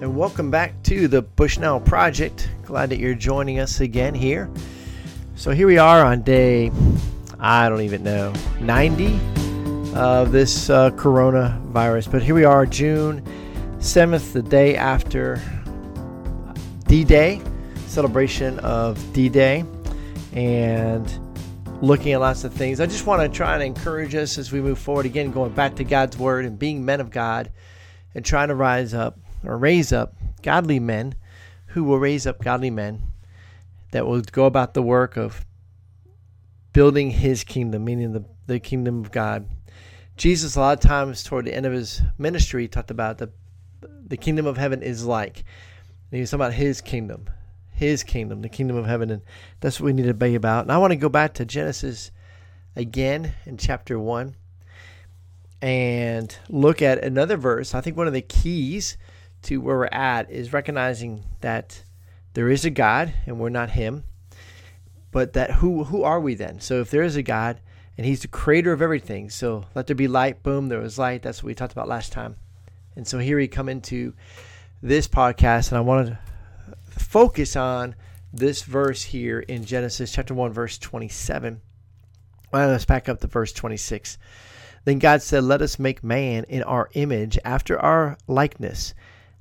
and 0.00 0.16
welcome 0.16 0.50
back 0.50 0.82
to 0.82 1.08
the 1.08 1.20
Bushnell 1.20 1.78
Project. 1.78 2.48
Glad 2.64 2.88
that 2.88 2.98
you're 2.98 3.14
joining 3.14 3.58
us 3.58 3.80
again 3.80 4.14
here. 4.14 4.50
So, 5.34 5.50
here 5.50 5.66
we 5.66 5.76
are 5.76 6.02
on 6.02 6.22
day, 6.22 6.70
I 7.38 7.68
don't 7.68 7.82
even 7.82 8.02
know, 8.02 8.32
90 8.60 9.20
of 9.94 10.32
this 10.32 10.70
uh, 10.70 10.90
coronavirus, 10.92 12.10
but 12.10 12.22
here 12.22 12.34
we 12.34 12.44
are, 12.44 12.64
June 12.64 13.22
7th, 13.78 14.32
the 14.32 14.40
day 14.40 14.74
after 14.74 15.38
D 16.86 17.04
Day, 17.04 17.42
celebration 17.86 18.58
of 18.60 19.12
D 19.12 19.28
Day, 19.28 19.66
and 20.32 21.06
looking 21.82 22.12
at 22.12 22.20
lots 22.20 22.44
of 22.44 22.54
things. 22.54 22.80
I 22.80 22.86
just 22.86 23.06
want 23.06 23.20
to 23.20 23.28
try 23.28 23.52
and 23.52 23.62
encourage 23.62 24.14
us 24.14 24.38
as 24.38 24.50
we 24.50 24.62
move 24.62 24.78
forward 24.78 25.04
again, 25.04 25.30
going 25.30 25.52
back 25.52 25.76
to 25.76 25.84
God's 25.84 26.16
Word 26.16 26.46
and 26.46 26.58
being 26.58 26.86
men 26.86 27.02
of 27.02 27.10
God 27.10 27.52
and 28.14 28.24
trying 28.24 28.48
to 28.48 28.54
rise 28.54 28.94
up 28.94 29.18
or 29.44 29.56
raise 29.56 29.92
up 29.92 30.14
godly 30.42 30.80
men 30.80 31.14
who 31.68 31.84
will 31.84 31.98
raise 31.98 32.26
up 32.26 32.42
godly 32.42 32.70
men 32.70 33.02
that 33.92 34.06
will 34.06 34.20
go 34.20 34.44
about 34.44 34.74
the 34.74 34.82
work 34.82 35.16
of 35.16 35.44
building 36.72 37.10
his 37.10 37.44
kingdom, 37.44 37.84
meaning 37.84 38.12
the, 38.12 38.24
the 38.46 38.60
kingdom 38.60 39.00
of 39.00 39.10
God. 39.10 39.48
Jesus, 40.16 40.54
a 40.54 40.60
lot 40.60 40.78
of 40.78 40.88
times 40.88 41.22
toward 41.22 41.46
the 41.46 41.54
end 41.54 41.66
of 41.66 41.72
his 41.72 42.02
ministry, 42.18 42.68
talked 42.68 42.90
about 42.90 43.18
the 43.18 43.30
the 44.10 44.16
kingdom 44.16 44.44
of 44.44 44.58
heaven 44.58 44.82
is 44.82 45.06
like. 45.06 45.38
And 45.38 46.16
he 46.16 46.20
was 46.20 46.30
talking 46.30 46.42
about 46.44 46.54
his 46.54 46.80
kingdom, 46.80 47.30
his 47.70 48.02
kingdom, 48.02 48.42
the 48.42 48.48
kingdom 48.48 48.76
of 48.76 48.86
heaven, 48.86 49.10
and 49.10 49.22
that's 49.60 49.80
what 49.80 49.86
we 49.86 49.92
need 49.92 50.06
to 50.06 50.14
be 50.14 50.34
about. 50.34 50.64
And 50.64 50.72
I 50.72 50.78
want 50.78 50.90
to 50.90 50.96
go 50.96 51.08
back 51.08 51.34
to 51.34 51.44
Genesis 51.44 52.10
again 52.76 53.32
in 53.46 53.56
chapter 53.56 53.98
one 53.98 54.34
and 55.62 56.36
look 56.48 56.82
at 56.82 57.04
another 57.04 57.36
verse. 57.36 57.74
I 57.74 57.80
think 57.80 57.96
one 57.96 58.08
of 58.08 58.12
the 58.12 58.20
keys 58.20 58.98
to 59.42 59.60
where 59.60 59.78
we're 59.78 59.86
at 59.86 60.30
is 60.30 60.52
recognizing 60.52 61.24
that 61.40 61.84
there 62.34 62.50
is 62.50 62.64
a 62.64 62.70
God 62.70 63.12
and 63.26 63.38
we're 63.38 63.48
not 63.48 63.70
him. 63.70 64.04
But 65.12 65.32
that 65.32 65.54
who 65.54 65.84
who 65.84 66.04
are 66.04 66.20
we 66.20 66.34
then? 66.34 66.60
So 66.60 66.80
if 66.80 66.90
there 66.90 67.02
is 67.02 67.16
a 67.16 67.22
God 67.22 67.60
and 67.96 68.06
he's 68.06 68.22
the 68.22 68.28
creator 68.28 68.72
of 68.72 68.80
everything, 68.80 69.28
so 69.28 69.64
let 69.74 69.86
there 69.86 69.96
be 69.96 70.06
light, 70.06 70.42
boom, 70.42 70.68
there 70.68 70.78
was 70.78 70.98
light. 70.98 71.22
That's 71.22 71.42
what 71.42 71.48
we 71.48 71.54
talked 71.54 71.72
about 71.72 71.88
last 71.88 72.12
time. 72.12 72.36
And 72.94 73.06
so 73.06 73.18
here 73.18 73.36
we 73.36 73.48
come 73.48 73.68
into 73.68 74.14
this 74.82 75.08
podcast 75.08 75.70
and 75.70 75.78
I 75.78 75.80
want 75.80 76.08
to 76.08 76.18
focus 76.98 77.56
on 77.56 77.96
this 78.32 78.62
verse 78.62 79.02
here 79.02 79.40
in 79.40 79.64
Genesis 79.64 80.12
chapter 80.12 80.34
1 80.34 80.52
verse 80.52 80.78
27. 80.78 81.60
Well, 82.52 82.68
let's 82.68 82.84
back 82.84 83.08
up 83.08 83.20
to 83.20 83.26
verse 83.26 83.52
26. 83.52 84.18
Then 84.84 84.98
God 84.98 85.22
said, 85.22 85.44
Let 85.44 85.62
us 85.62 85.78
make 85.78 86.02
man 86.02 86.44
in 86.44 86.62
our 86.62 86.88
image, 86.94 87.38
after 87.44 87.78
our 87.78 88.16
likeness, 88.26 88.94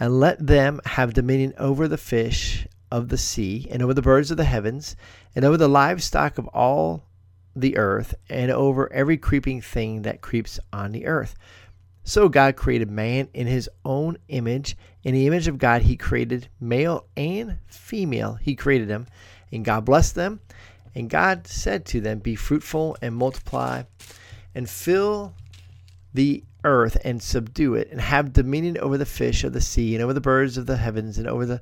and 0.00 0.18
let 0.18 0.44
them 0.44 0.80
have 0.84 1.14
dominion 1.14 1.54
over 1.58 1.86
the 1.86 1.98
fish 1.98 2.66
of 2.90 3.08
the 3.08 3.18
sea, 3.18 3.68
and 3.70 3.82
over 3.82 3.94
the 3.94 4.02
birds 4.02 4.32
of 4.32 4.36
the 4.36 4.44
heavens, 4.44 4.96
and 5.36 5.44
over 5.44 5.56
the 5.56 5.68
livestock 5.68 6.38
of 6.38 6.48
all 6.48 7.04
the 7.54 7.76
earth, 7.76 8.14
and 8.28 8.50
over 8.50 8.92
every 8.92 9.16
creeping 9.16 9.60
thing 9.60 10.02
that 10.02 10.22
creeps 10.22 10.58
on 10.72 10.90
the 10.90 11.06
earth. 11.06 11.36
So 12.02 12.28
God 12.28 12.56
created 12.56 12.90
man 12.90 13.28
in 13.34 13.46
his 13.46 13.68
own 13.84 14.16
image. 14.28 14.76
In 15.04 15.14
the 15.14 15.26
image 15.26 15.46
of 15.46 15.58
God, 15.58 15.82
he 15.82 15.96
created 15.96 16.48
male 16.58 17.06
and 17.16 17.58
female. 17.68 18.34
He 18.34 18.56
created 18.56 18.88
them. 18.88 19.06
And 19.52 19.64
God 19.64 19.84
blessed 19.84 20.14
them. 20.14 20.40
And 20.94 21.08
God 21.08 21.46
said 21.46 21.84
to 21.86 22.00
them, 22.00 22.18
Be 22.18 22.34
fruitful 22.34 22.96
and 23.00 23.14
multiply 23.14 23.84
and 24.54 24.68
fill 24.68 25.34
the 26.12 26.42
earth 26.64 26.96
and 27.04 27.22
subdue 27.22 27.74
it 27.74 27.88
and 27.90 28.00
have 28.00 28.32
dominion 28.32 28.78
over 28.78 28.98
the 28.98 29.06
fish 29.06 29.44
of 29.44 29.52
the 29.52 29.60
sea 29.60 29.94
and 29.94 30.02
over 30.02 30.12
the 30.12 30.20
birds 30.20 30.56
of 30.56 30.66
the 30.66 30.76
heavens 30.76 31.18
and 31.18 31.26
over 31.26 31.46
the 31.46 31.60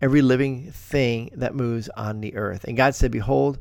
every 0.00 0.22
living 0.22 0.70
thing 0.70 1.30
that 1.34 1.54
moves 1.54 1.88
on 1.90 2.20
the 2.20 2.36
earth. 2.36 2.64
And 2.64 2.76
God 2.76 2.94
said, 2.94 3.10
Behold, 3.10 3.58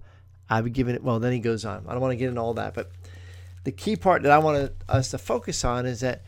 I've 0.49 0.71
given 0.73 0.95
it. 0.95 1.03
Well, 1.03 1.19
then 1.19 1.33
he 1.33 1.39
goes 1.39 1.65
on. 1.65 1.85
I 1.87 1.91
don't 1.91 2.01
want 2.01 2.11
to 2.11 2.17
get 2.17 2.29
into 2.29 2.41
all 2.41 2.53
that, 2.55 2.73
but 2.73 2.91
the 3.63 3.71
key 3.71 3.95
part 3.95 4.23
that 4.23 4.31
I 4.31 4.37
want 4.37 4.71
us 4.87 5.11
to 5.11 5.17
focus 5.17 5.65
on 5.65 5.85
is 5.85 5.99
that 6.01 6.21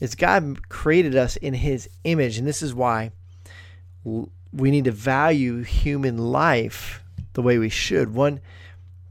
is 0.00 0.14
God 0.14 0.68
created 0.68 1.16
us 1.16 1.36
in 1.36 1.54
his 1.54 1.88
image. 2.04 2.38
And 2.38 2.46
this 2.46 2.62
is 2.62 2.74
why 2.74 3.12
we 4.04 4.70
need 4.70 4.84
to 4.84 4.92
value 4.92 5.62
human 5.62 6.18
life 6.18 7.02
the 7.32 7.42
way 7.42 7.58
we 7.58 7.68
should. 7.68 8.14
One, 8.14 8.40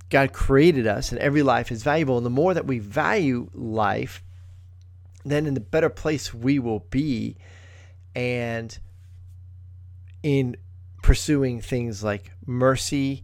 God 0.10 0.32
created 0.32 0.88
us 0.88 1.12
and 1.12 1.20
every 1.20 1.44
life 1.44 1.72
is 1.72 1.84
valuable. 1.84 2.18
And 2.18 2.26
the 2.26 2.30
more 2.30 2.54
that 2.54 2.68
we 2.68 2.80
value 2.80 3.50
life, 3.54 4.24
then 5.32 5.46
in 5.46 5.54
the 5.54 5.60
better 5.60 5.90
place 5.90 6.34
we 6.34 6.60
will 6.60 6.86
be. 6.90 7.38
And 8.16 8.78
in 10.22 10.58
pursuing 11.02 11.62
things 11.62 12.04
like 12.04 12.32
mercy, 12.46 13.24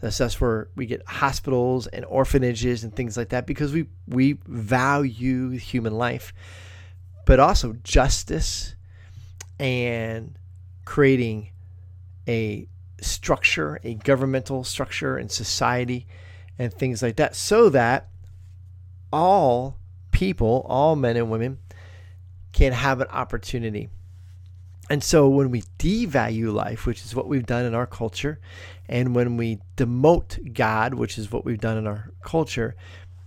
that's, 0.00 0.18
that's 0.18 0.40
where 0.40 0.68
we 0.76 0.86
get 0.86 1.06
hospitals 1.06 1.86
and 1.86 2.04
orphanages 2.04 2.84
and 2.84 2.94
things 2.94 3.16
like 3.16 3.30
that 3.30 3.46
because 3.46 3.72
we, 3.72 3.86
we 4.06 4.38
value 4.46 5.50
human 5.50 5.94
life, 5.94 6.34
but 7.24 7.40
also 7.40 7.74
justice 7.82 8.74
and 9.58 10.36
creating 10.84 11.50
a 12.28 12.68
structure, 13.00 13.80
a 13.82 13.94
governmental 13.94 14.64
structure 14.64 15.16
and 15.16 15.30
society 15.30 16.06
and 16.58 16.72
things 16.72 17.02
like 17.02 17.16
that, 17.16 17.34
so 17.34 17.68
that 17.70 18.08
all 19.12 19.78
people, 20.24 20.64
all 20.68 20.96
men 20.96 21.16
and 21.16 21.30
women, 21.30 21.58
can 22.52 22.72
have 22.72 23.00
an 23.00 23.08
opportunity. 23.08 23.90
And 24.88 25.02
so 25.02 25.28
when 25.28 25.50
we 25.50 25.62
devalue 25.78 26.52
life, 26.52 26.86
which 26.86 27.04
is 27.04 27.14
what 27.14 27.26
we've 27.26 27.44
done 27.44 27.64
in 27.66 27.74
our 27.74 27.86
culture, 27.86 28.38
and 28.88 29.14
when 29.14 29.36
we 29.36 29.58
demote 29.76 30.54
God, 30.54 30.94
which 30.94 31.18
is 31.18 31.30
what 31.30 31.44
we've 31.44 31.60
done 31.60 31.76
in 31.76 31.86
our 31.86 32.12
culture, 32.22 32.74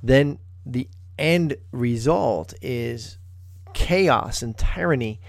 then 0.02 0.40
the 0.66 0.88
end 1.19 1.58
result 1.72 2.53
is 2.62 3.18
chaos 3.74 4.41
and 4.41 4.58
tyranny 4.58 5.19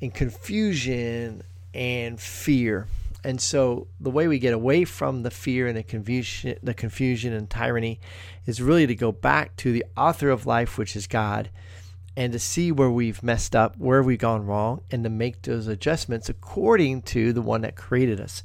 and 0.00 0.14
confusion 0.14 1.42
and 1.74 2.18
fear. 2.18 2.86
And 3.26 3.40
so 3.40 3.88
the 3.98 4.10
way 4.12 4.28
we 4.28 4.38
get 4.38 4.54
away 4.54 4.84
from 4.84 5.24
the 5.24 5.32
fear 5.32 5.66
and 5.66 5.76
the 5.76 5.82
confusion, 5.82 6.60
the 6.62 6.72
confusion 6.72 7.32
and 7.32 7.50
tyranny 7.50 7.98
is 8.46 8.62
really 8.62 8.86
to 8.86 8.94
go 8.94 9.10
back 9.10 9.56
to 9.56 9.72
the 9.72 9.84
author 9.96 10.30
of 10.30 10.46
life, 10.46 10.78
which 10.78 10.94
is 10.94 11.08
God, 11.08 11.50
and 12.16 12.32
to 12.32 12.38
see 12.38 12.70
where 12.70 12.88
we've 12.88 13.24
messed 13.24 13.56
up, 13.56 13.76
where 13.78 14.00
we've 14.00 14.20
gone 14.20 14.46
wrong, 14.46 14.80
and 14.92 15.02
to 15.02 15.10
make 15.10 15.42
those 15.42 15.66
adjustments 15.66 16.28
according 16.28 17.02
to 17.02 17.32
the 17.32 17.42
one 17.42 17.62
that 17.62 17.74
created 17.74 18.20
us. 18.20 18.44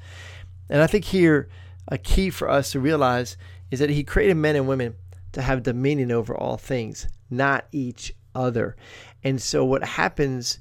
And 0.68 0.82
I 0.82 0.88
think 0.88 1.06
here 1.06 1.48
a 1.88 2.00
key 2.00 2.32
for 2.32 2.50
us 2.50 2.72
to 2.72 2.80
realize 2.80 3.38
is 3.70 3.78
that 3.78 3.92
he 3.92 4.04
created 4.04 4.36
men 4.38 4.56
and 4.56 4.68
women 4.68 4.96
to 5.34 5.44
have 5.44 5.62
dominion 5.62 6.12
over 6.12 6.36
all 6.36 6.58
things, 6.58 7.08
not 7.30 7.68
each 7.72 8.16
other. 8.34 8.76
And 9.24 9.40
so 9.40 9.64
what 9.64 9.84
happens 9.84 10.58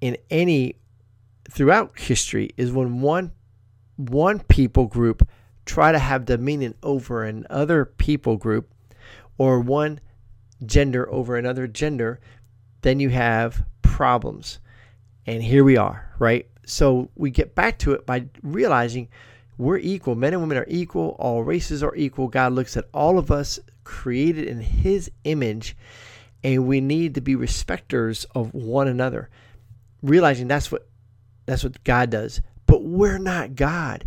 in 0.00 0.16
any 0.30 0.74
throughout 1.48 1.96
history 1.96 2.50
is 2.56 2.72
when 2.72 3.00
one 3.00 3.30
one 4.08 4.40
people 4.40 4.86
group 4.86 5.28
try 5.64 5.92
to 5.92 5.98
have 5.98 6.24
dominion 6.24 6.74
over 6.82 7.24
another 7.24 7.84
people 7.84 8.36
group 8.36 8.72
or 9.38 9.60
one 9.60 10.00
gender 10.64 11.10
over 11.10 11.36
another 11.36 11.66
gender, 11.66 12.20
then 12.82 13.00
you 13.00 13.10
have 13.10 13.64
problems. 13.82 14.58
And 15.26 15.42
here 15.42 15.64
we 15.64 15.76
are, 15.76 16.12
right? 16.18 16.46
So 16.66 17.10
we 17.14 17.30
get 17.30 17.54
back 17.54 17.78
to 17.80 17.92
it 17.92 18.06
by 18.06 18.26
realizing 18.42 19.08
we're 19.58 19.78
equal. 19.78 20.14
Men 20.14 20.32
and 20.32 20.42
women 20.42 20.58
are 20.58 20.66
equal. 20.68 21.16
All 21.18 21.44
races 21.44 21.82
are 21.82 21.94
equal. 21.94 22.28
God 22.28 22.52
looks 22.52 22.76
at 22.76 22.88
all 22.92 23.18
of 23.18 23.30
us 23.30 23.60
created 23.84 24.46
in 24.46 24.60
His 24.60 25.10
image, 25.24 25.76
and 26.42 26.66
we 26.66 26.80
need 26.80 27.14
to 27.14 27.20
be 27.20 27.36
respecters 27.36 28.26
of 28.34 28.54
one 28.54 28.88
another. 28.88 29.28
Realizing 30.02 30.48
that's 30.48 30.72
what 30.72 30.88
that's 31.46 31.62
what 31.62 31.82
God 31.84 32.10
does 32.10 32.40
we're 32.92 33.18
not 33.18 33.54
God. 33.54 34.06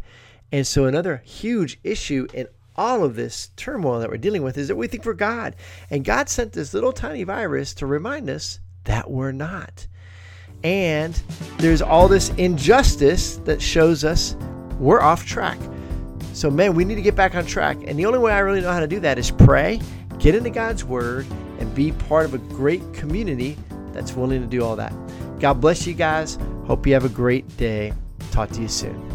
And 0.52 0.66
so, 0.66 0.86
another 0.86 1.22
huge 1.26 1.80
issue 1.84 2.28
in 2.34 2.48
all 2.76 3.04
of 3.04 3.16
this 3.16 3.50
turmoil 3.56 4.00
that 4.00 4.10
we're 4.10 4.18
dealing 4.18 4.44
with 4.44 4.58
is 4.58 4.68
that 4.68 4.76
we 4.76 4.88
think 4.88 5.06
we're 5.06 5.14
God. 5.14 5.56
And 5.90 6.06
God 6.06 6.30
sent 6.30 6.54
this 6.54 6.74
little 6.74 6.92
tiny 6.92 7.24
virus 7.24 7.74
to 7.76 7.86
remind 7.86 8.30
us 8.30 8.60
that 8.84 9.10
we're 9.10 9.32
not. 9.32 9.88
And 10.64 11.14
there's 11.58 11.82
all 11.82 12.08
this 12.08 12.30
injustice 12.32 13.38
that 13.38 13.62
shows 13.62 14.04
us 14.04 14.36
we're 14.80 15.02
off 15.02 15.26
track. 15.26 15.58
So, 16.34 16.52
man, 16.52 16.76
we 16.76 16.86
need 16.86 16.96
to 16.96 17.02
get 17.02 17.16
back 17.16 17.36
on 17.36 17.46
track. 17.46 17.78
And 17.88 17.98
the 17.98 18.06
only 18.06 18.20
way 18.20 18.34
I 18.34 18.40
really 18.40 18.62
know 18.62 18.72
how 18.72 18.82
to 18.82 18.88
do 18.88 19.00
that 19.00 19.18
is 19.18 19.32
pray, 19.32 19.80
get 20.20 20.36
into 20.36 20.50
God's 20.50 20.84
Word, 20.84 21.26
and 21.60 21.74
be 21.74 21.92
part 21.94 22.26
of 22.26 22.34
a 22.34 22.40
great 22.40 22.94
community 22.94 23.58
that's 23.94 24.14
willing 24.14 24.42
to 24.42 24.48
do 24.48 24.64
all 24.64 24.76
that. 24.76 24.94
God 25.40 25.62
bless 25.62 25.88
you 25.88 25.94
guys. 25.94 26.38
Hope 26.66 26.86
you 26.86 26.94
have 26.94 27.06
a 27.06 27.10
great 27.10 27.58
day. 27.58 27.94
Talk 28.36 28.50
to 28.50 28.62
you 28.64 28.68
soon. 28.68 29.15